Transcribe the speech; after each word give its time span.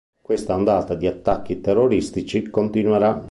Questa 0.19 0.55
ondata 0.55 0.95
di 0.95 1.05
attacchi 1.05 1.61
terroristici 1.61 2.49
continuerà". 2.49 3.19